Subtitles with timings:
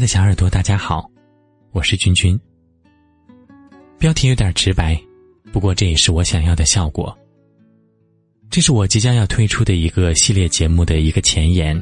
[0.00, 1.10] 的小耳朵，大家好，
[1.72, 2.40] 我是君君。
[3.98, 4.98] 标题有点直白，
[5.52, 7.14] 不过这也是我想要的效果。
[8.48, 11.80] 这是我即将要推出的一个系列节目的一个前言，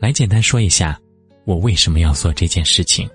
[0.00, 0.98] 来简单说一下
[1.44, 3.06] 我为什么要做这件事情。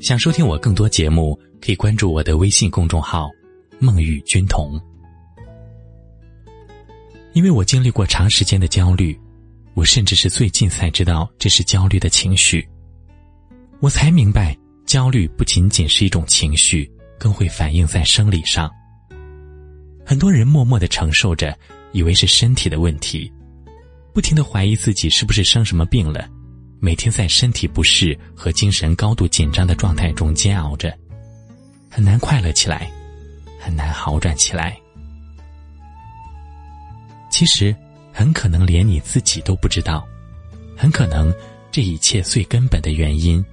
[0.00, 3.28] 想收听我更多节目，可以关注我的微信公众号
[3.78, 4.80] “梦与君同”。
[7.34, 9.20] 因为我经历过长时间的焦虑，
[9.80, 12.68] 我甚至是最近才知道这是焦虑的情绪。
[13.80, 16.86] 我才明白，焦虑不仅仅是一种情绪，
[17.18, 18.70] 更会反映在生理上。
[20.04, 21.58] 很多人默默的承受着，
[21.92, 23.32] 以为是身体的问题，
[24.12, 26.28] 不停的怀疑自己是不是生什么病了，
[26.78, 30.94] 每天在身体不适和精神高度紧张的状态中煎熬着，
[31.88, 32.86] 很难快乐起来，
[33.58, 34.78] 很难好转起来。
[37.30, 37.74] 其实，
[38.12, 40.06] 很可能连你自己都不知道，
[40.76, 41.32] 很可能
[41.70, 43.44] 这一切最根本的原因，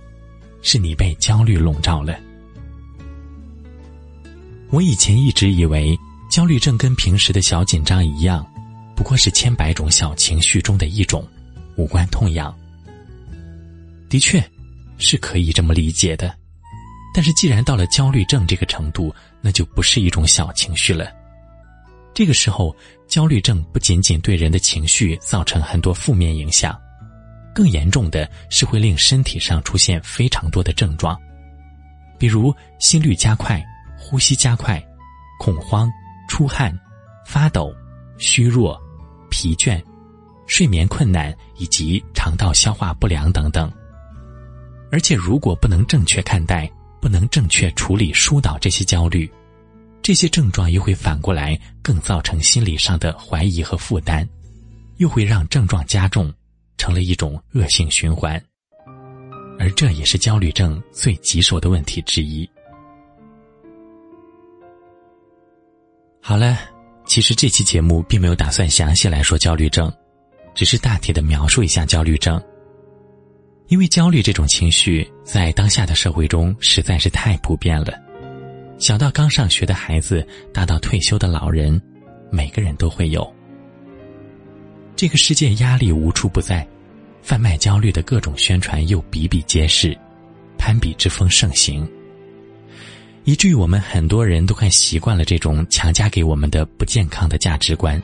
[0.62, 2.18] 是你被焦虑笼罩了。
[4.70, 5.98] 我以前一直以为，
[6.30, 8.46] 焦虑症跟平时的小紧张一样，
[8.96, 11.26] 不过是千百种小情绪中的一种，
[11.78, 12.54] 无关痛痒。
[14.10, 14.44] 的确，
[14.98, 16.36] 是可以这么理解的。
[17.14, 21.12] 但是，既然到了焦虑症这个程度，那就不是一种小情绪了。
[22.18, 22.76] 这个时候，
[23.08, 26.76] 焦虑症不仅仅对人的情绪造成很多负面影响，
[27.54, 31.16] 更严重的是会令身体上出现非常多的症状，
[32.18, 33.64] 比如心率加快、
[34.00, 34.84] 呼吸加快、
[35.40, 35.92] 恐慌、
[36.28, 36.76] 出汗、
[37.24, 37.72] 发抖、
[38.18, 38.76] 虚弱、
[39.30, 39.80] 疲倦、
[40.48, 43.72] 睡眠困难以及肠道消化不良等等。
[44.92, 46.68] 而且，如果不能正确看待、
[47.00, 49.32] 不能正确处理疏导这些焦虑。
[50.08, 54.26] 这些症状又会反过来更造成心理上的怀疑和负担，
[55.00, 56.34] 又会让症状加重，
[56.78, 58.42] 成了一种恶性循环。
[59.60, 62.50] 而这也是焦虑症最棘手的问题之一。
[66.22, 66.58] 好了，
[67.06, 69.94] 其实这期节目并没有打算详细来说焦虑症，
[70.56, 72.42] 只是大体的描述一下焦虑症。
[73.68, 78.07] 因为焦虑这种情绪在当下的社会中实在是太普遍了。
[78.78, 81.82] 小到刚上学的孩子，大到退休的老人，
[82.32, 83.28] 每个人都会有。
[84.96, 86.68] 这个世界压力无处不在，
[87.22, 89.98] 贩卖焦虑的各种宣传又比比皆是，
[90.58, 91.88] 攀比之风盛行，
[93.24, 98.02] 以至于我们很多人都快习惯了这种强加给我们的不健康的价值观，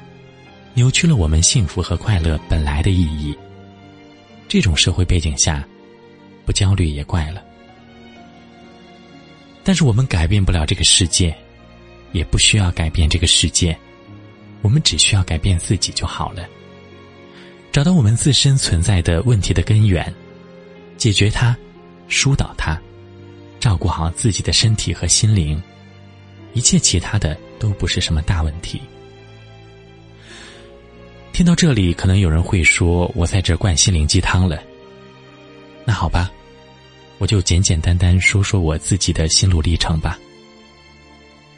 [0.73, 3.35] 扭曲了我们幸福和快乐本来的意义。
[4.47, 5.67] 这种社会背景下，
[6.45, 7.43] 不焦虑也怪了。
[9.63, 11.33] 但是我们改变不了这个世界，
[12.11, 13.77] 也不需要改变这个世界，
[14.61, 16.45] 我们只需要改变自己就好了。
[17.71, 20.13] 找到我们自身存在的问题的根源，
[20.97, 21.55] 解决它，
[22.07, 22.79] 疏导它，
[23.59, 25.61] 照顾好自己的身体和心灵，
[26.53, 28.81] 一切其他的都不是什么大问题。
[31.31, 34.61] 听到这里，可能有人会说我在这灌心灵鸡汤了。
[35.85, 36.29] 那好吧。
[37.19, 40.19] 我就简简单单说说我自己的心路历程吧。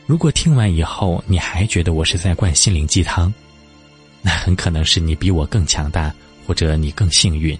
[0.06, 3.34] 如果听完以后你还觉得我是在灌心灵鸡汤，
[4.22, 6.14] 那很可能是你比我更强大，
[6.46, 7.58] 或者你更幸运。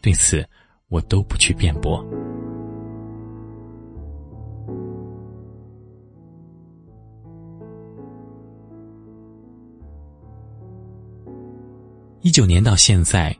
[0.00, 0.44] 对此，
[0.88, 2.04] 我都不去辩驳。
[12.22, 13.36] 一九年到现在，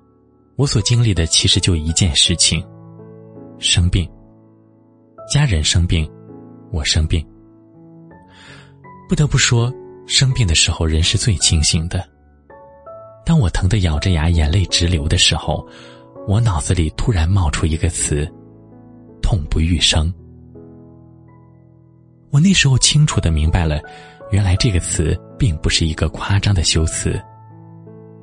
[0.56, 2.64] 我所经历的其实就一件事情。
[3.62, 4.10] 生病，
[5.32, 6.10] 家人生病，
[6.72, 7.24] 我生病。
[9.08, 9.72] 不得不说，
[10.04, 12.04] 生病的时候人是最清醒的。
[13.24, 15.64] 当我疼得咬着牙、眼泪直流的时候，
[16.26, 18.28] 我脑子里突然冒出一个词：
[19.22, 20.12] 痛不欲生。
[22.32, 23.80] 我那时候清楚的明白了，
[24.32, 27.16] 原来这个词并不是一个夸张的修辞，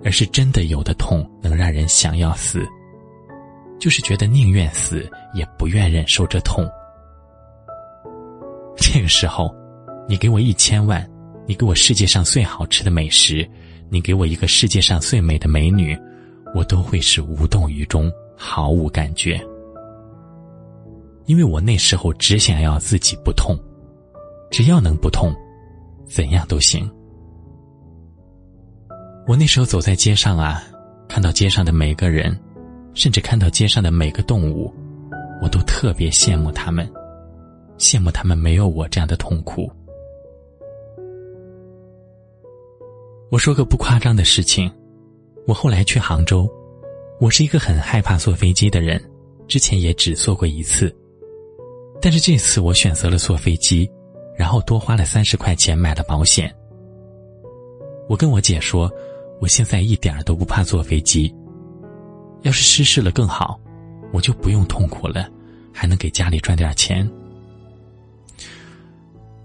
[0.04, 2.68] 而是真的有的痛能让人想要死。
[3.80, 6.68] 就是觉得宁愿死也不愿忍受这痛。
[8.78, 9.54] 这个时候，
[10.08, 11.08] 你给我一千万，
[11.46, 13.48] 你给我世界上最好吃的美食，
[13.90, 15.98] 你给我一个世界上最美的美女，
[16.56, 19.40] 我都会是无动于衷，毫无感觉。
[21.26, 23.58] 因为我那时候只想要自己不痛，
[24.50, 25.34] 只要能不痛，
[26.08, 26.90] 怎样都行。
[29.28, 30.64] 我那时候走在街上啊，
[31.08, 32.38] 看到街上的每个人。
[32.96, 34.74] 甚至看到街上的每个动物，
[35.80, 36.86] 特别羡慕他们，
[37.78, 39.72] 羡慕他们没有我这样的痛苦。
[43.32, 44.70] 我说个不夸张的事情，
[45.48, 46.52] 我后来去杭州，
[47.22, 49.02] 我是一个很害怕坐飞机的人，
[49.48, 50.94] 之前也只坐过一次，
[52.02, 53.90] 但是这次我选择了坐飞机，
[54.38, 56.54] 然后多花了三十块钱买了保险。
[58.10, 58.92] 我跟我姐说，
[59.40, 61.34] 我现在一点儿都不怕坐飞机，
[62.42, 63.58] 要是失事了更好，
[64.12, 65.30] 我就不用痛苦了，
[65.80, 67.10] 还能给家里赚点钱。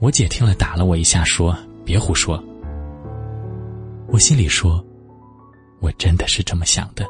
[0.01, 2.43] 我姐听了打了我一下，说：“别胡说。”
[4.11, 4.85] 我心里说
[5.79, 7.07] ：“我真的是这么想的。”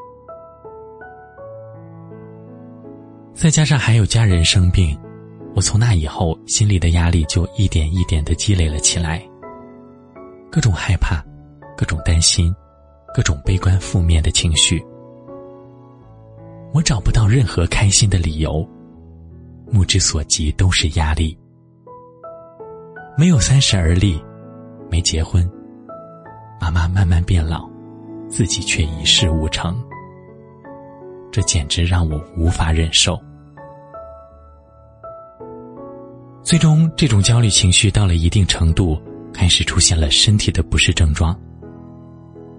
[3.33, 4.95] 再加上还有家人生病，
[5.57, 9.27] 我从那以后心里的压力就一点一点的积累了起来。
[10.53, 11.25] 各种害怕，
[11.79, 12.55] 各种担心，
[13.15, 14.85] 各种悲观负面的情绪，
[16.75, 18.69] 我找不到任何开心的理由，
[19.71, 21.37] 目之所及都是压力。
[23.17, 24.21] 没有三十而立，
[24.91, 25.49] 没结婚，
[26.61, 27.69] 妈妈慢慢变老，
[28.29, 29.77] 自己却一事无成，
[31.31, 33.21] 这简直让我无法忍受。
[36.43, 39.01] 最终，这种焦虑情绪到了一定程度，
[39.33, 41.39] 开始出现了身体的不适症状。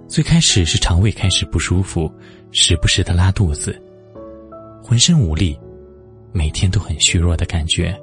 [0.08, 2.12] 最开始是肠胃开始不舒服，
[2.52, 3.80] 时不时的拉肚子，
[4.84, 5.60] 浑身无力，
[6.36, 7.98] 每天都很虚弱的感觉。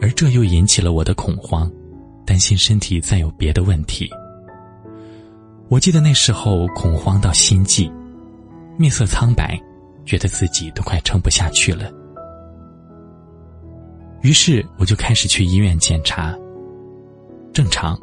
[0.00, 1.70] 而这又引起了我的恐慌，
[2.24, 4.10] 担心身体再有别的问题。
[5.68, 7.92] 我记得那时候恐慌到心悸，
[8.78, 9.60] 面色苍白，
[10.06, 11.92] 觉得自己都快撑不下去了。
[14.22, 16.34] 于是我就开始去医院检查，
[17.52, 17.94] 正常，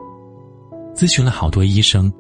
[0.96, 2.14] 咨询了好多医生，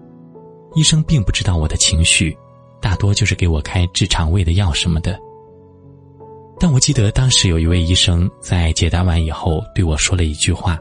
[0.73, 2.35] 医生并不知道我的情绪，
[2.81, 5.19] 大多就是给我开治肠胃的药什么的。
[6.59, 10.77] 但我记得当时有一位医生在解答完以后对我说了一句话。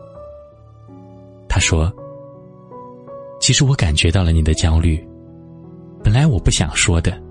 [1.49, 1.93] 他说
[3.41, 5.07] ：“其实我感觉到了你的焦虑，
[6.03, 7.23] 本来我不想说的，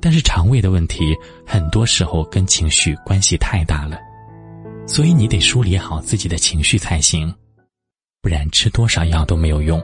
[0.00, 3.98] 但是肠胃的问题很多时候跟情绪关系太大了，
[4.86, 7.32] 所以你得梳理好自己的情绪才行，
[8.20, 9.80] 不然吃多少药都没有用。”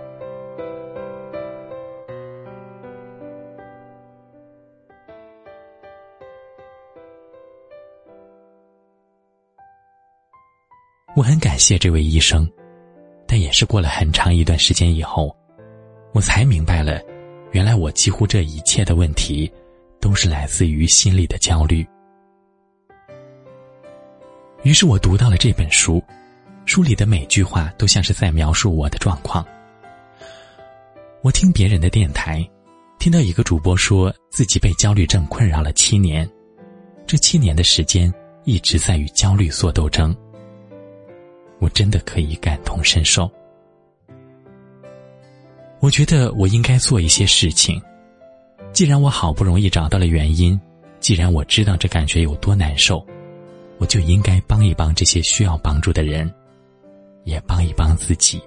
[11.18, 12.48] 我很感谢这位医生，
[13.26, 15.36] 但也是过了很长一段时间以后，
[16.12, 17.02] 我才明白了，
[17.50, 19.52] 原来我几乎这一切的问题，
[20.00, 21.84] 都是来自于心里的焦虑。
[24.62, 26.00] 于是我读到了这本书，
[26.66, 29.44] 书里的每句话都像是在描述我的状况。
[31.22, 32.48] 我听别人的电台，
[33.00, 36.30] 听到一个主播说自己被焦虑症困扰了七年，
[37.08, 38.08] 这七年的时间
[38.44, 40.16] 一直在与焦虑做斗争。
[41.58, 43.30] 我真的可以感同身受。
[45.80, 47.80] 我觉得我应该做一些事情。
[48.72, 50.60] 既然我好不容易找到了原因，
[51.00, 53.04] 既然我知道这感觉有多难受，
[53.78, 56.32] 我就应该帮一帮这些需要帮助的人，
[57.24, 58.42] 也帮一帮自己。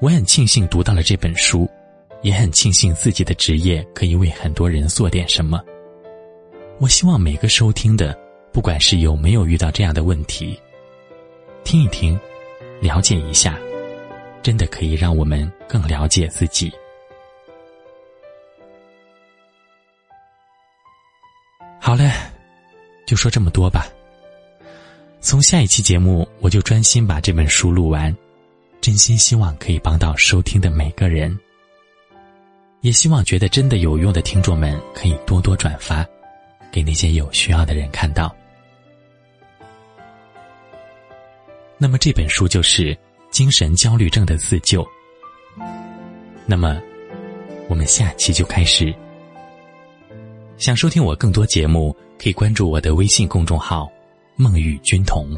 [0.00, 1.68] 我很庆幸读到了这本书，
[2.22, 5.60] 也很庆幸自己的职业可以为很多人做点什么。
[6.78, 8.16] 我希望每个收听的。
[8.52, 10.58] 不管是有没有遇到这样的问题，
[11.62, 12.18] 听一听，
[12.80, 13.58] 了解一下，
[14.42, 16.72] 真的可以让我们更了解自己。
[21.80, 22.10] 好了，
[23.06, 23.86] 就说这么多吧。
[25.20, 28.14] 从下一期节目，我就专心把这本书录完，
[28.80, 31.38] 真心希望可以帮到收听的每个人，
[32.80, 36.06] 也希望觉得真的有用的听众们可以多多转发，
[36.72, 38.34] 给那些有需要的人看到。
[41.82, 42.96] 那么这本书就是
[43.30, 44.86] 精神焦虑症的自救。
[46.44, 46.78] 那么，
[47.68, 48.94] 我们下期就开始。
[50.58, 53.90] 想收听我更多节目，可以关注我的微信公众号
[54.36, 55.34] “梦与君同”。